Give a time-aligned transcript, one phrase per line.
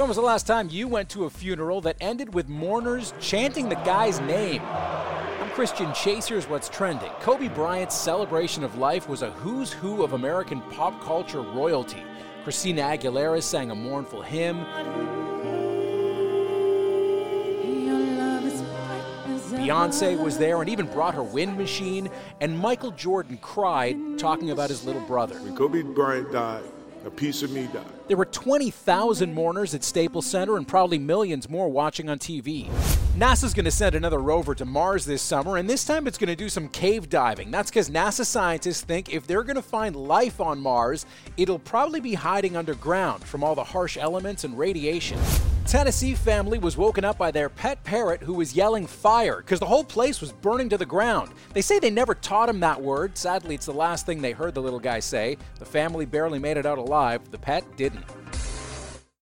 [0.00, 3.68] When was the last time you went to a funeral that ended with mourners chanting
[3.68, 4.62] the guy's name?
[4.62, 6.26] I'm Christian Chase.
[6.26, 7.10] Here's what's trending.
[7.20, 12.02] Kobe Bryant's celebration of life was a who's who of American pop culture royalty.
[12.44, 14.60] Christina Aguilera sang a mournful hymn.
[19.52, 22.08] Beyonce was there and even brought her wind machine,
[22.40, 25.34] and Michael Jordan cried talking about his little brother.
[25.40, 26.64] When Kobe Bryant died,
[27.04, 27.84] a piece of me died.
[28.08, 32.68] There were 20,000 mourners at Staples Center and probably millions more watching on TV.
[33.16, 36.28] NASA's going to send another rover to Mars this summer, and this time it's going
[36.28, 37.50] to do some cave diving.
[37.50, 41.06] That's because NASA scientists think if they're going to find life on Mars,
[41.36, 45.18] it'll probably be hiding underground from all the harsh elements and radiation.
[45.70, 49.66] Tennessee family was woken up by their pet parrot who was yelling fire because the
[49.66, 51.30] whole place was burning to the ground.
[51.52, 53.16] They say they never taught him that word.
[53.16, 55.36] Sadly, it's the last thing they heard the little guy say.
[55.60, 57.20] The family barely made it out alive.
[57.30, 58.04] The pet didn't.